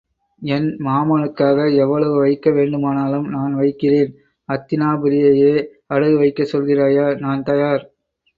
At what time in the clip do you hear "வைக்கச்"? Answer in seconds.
6.17-6.51